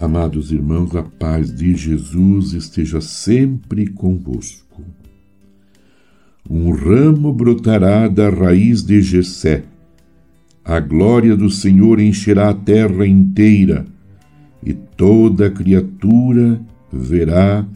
[0.00, 4.84] Amados irmãos, a paz de Jesus esteja sempre convosco.
[6.48, 9.64] Um ramo brotará da raiz de Jessé.
[10.64, 13.86] A glória do Senhor encherá a terra inteira,
[14.62, 16.60] e toda criatura
[16.92, 17.66] verá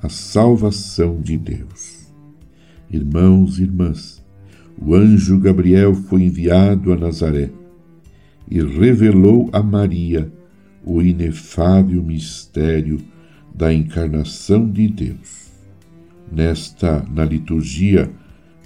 [0.00, 2.12] a salvação de Deus.
[2.88, 4.24] Irmãos e irmãs,
[4.80, 7.50] o anjo Gabriel foi enviado a Nazaré
[8.48, 10.30] e revelou a Maria
[10.84, 13.00] o inefável mistério
[13.54, 15.50] da encarnação de Deus.
[16.30, 18.10] Nesta, na liturgia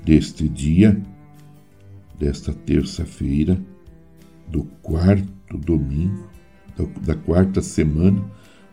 [0.04, 1.00] deste dia,
[2.18, 3.58] desta terça-feira,
[4.48, 6.28] do quarto domingo,
[7.04, 8.22] da quarta semana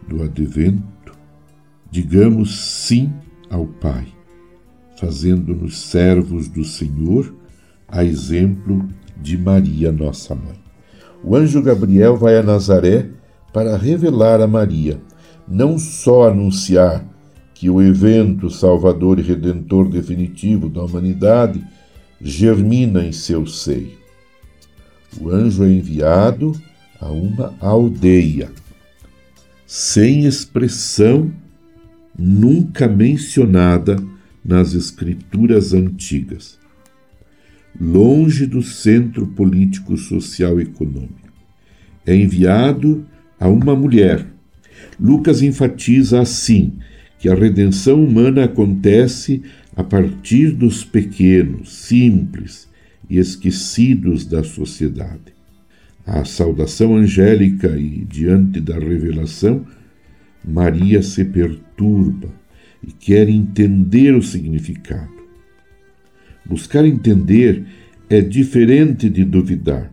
[0.08, 1.18] do Advento,
[1.90, 3.12] digamos sim
[3.50, 4.08] ao Pai,
[4.98, 7.34] fazendo-nos servos do Senhor,
[7.88, 8.88] a exemplo
[9.22, 10.62] de Maria, nossa mãe.
[11.24, 13.10] O anjo Gabriel vai a Nazaré
[13.54, 15.00] para revelar a Maria,
[15.48, 17.06] não só anunciar
[17.54, 21.64] que o evento salvador e redentor definitivo da humanidade
[22.20, 23.94] germina em seu seio.
[25.22, 26.60] O anjo é enviado
[27.00, 28.52] a uma aldeia,
[29.68, 31.32] sem expressão
[32.18, 33.98] nunca mencionada
[34.44, 36.60] nas escrituras antigas,
[37.80, 41.32] longe do centro político, social e econômico.
[42.06, 43.06] É enviado
[43.44, 44.26] a uma mulher.
[44.98, 46.78] Lucas enfatiza assim
[47.20, 49.44] que a redenção humana acontece
[49.76, 52.70] a partir dos pequenos, simples
[53.10, 55.34] e esquecidos da sociedade.
[56.08, 59.66] A saudação angélica e diante da revelação,
[60.42, 62.30] Maria se perturba
[62.82, 65.22] e quer entender o significado.
[66.46, 67.66] Buscar entender
[68.10, 69.92] é diferente de duvidar.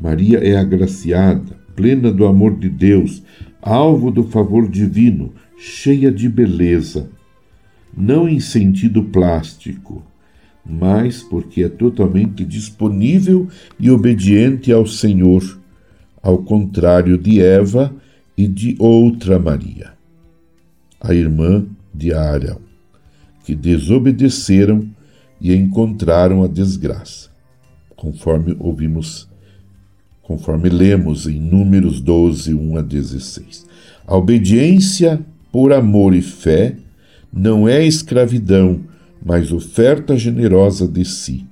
[0.00, 3.22] Maria é agraciada, plena do amor de Deus,
[3.60, 7.10] alvo do favor divino, cheia de beleza,
[7.96, 10.02] não em sentido plástico,
[10.64, 13.48] mas porque é totalmente disponível
[13.78, 15.58] e obediente ao Senhor,
[16.22, 17.94] ao contrário de Eva
[18.36, 19.92] e de outra Maria,
[21.00, 22.60] a irmã de Arão,
[23.44, 24.88] que desobedeceram
[25.40, 27.28] e encontraram a desgraça,
[27.94, 29.28] conforme ouvimos
[30.24, 33.66] conforme lemos em Números 12, 1 a 16.
[34.06, 35.20] A obediência
[35.52, 36.76] por amor e fé
[37.32, 38.80] não é escravidão,
[39.24, 41.46] mas oferta generosa de si.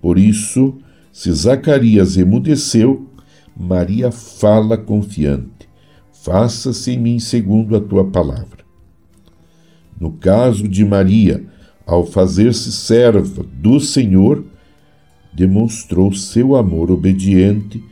[0.00, 0.78] Por isso,
[1.12, 3.08] se Zacarias emudeceu,
[3.56, 5.68] Maria fala confiante:
[6.12, 8.64] Faça-se em mim segundo a tua palavra.
[9.98, 11.44] No caso de Maria,
[11.86, 14.44] ao fazer-se serva do Senhor,
[15.34, 17.82] demonstrou seu amor obediente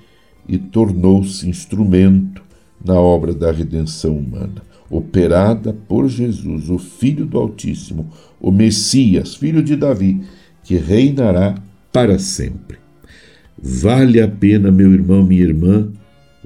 [0.48, 2.42] e tornou-se instrumento
[2.84, 8.10] na obra da redenção humana, operada por Jesus, o Filho do Altíssimo,
[8.40, 10.20] o Messias, filho de Davi,
[10.62, 11.54] que reinará
[11.92, 12.78] para sempre.
[13.58, 15.88] Vale a pena, meu irmão, minha irmã,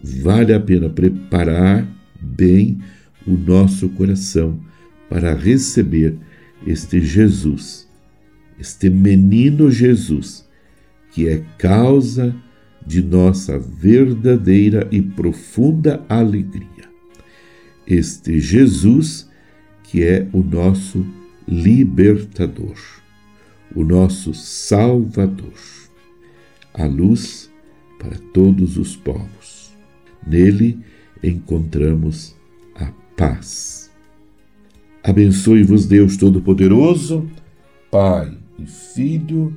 [0.03, 1.87] vale a pena preparar
[2.21, 2.79] bem
[3.27, 4.59] o nosso coração
[5.09, 6.17] para receber
[6.67, 7.89] este Jesus,
[8.59, 10.46] este menino Jesus
[11.17, 12.37] que é causa
[12.87, 16.91] de nossa verdadeira e profunda alegria.
[17.87, 19.27] Este Jesus
[19.83, 21.07] que é o nosso
[21.49, 22.77] libertador,
[23.75, 25.55] o nosso salvador,
[26.75, 27.51] a luz
[27.99, 29.75] para todos os povos.
[30.27, 30.79] Nele
[31.25, 32.37] encontramos
[32.75, 33.91] a paz.
[35.03, 37.27] Abençoe-vos Deus Todo-Poderoso,
[37.91, 39.57] Pai e Filho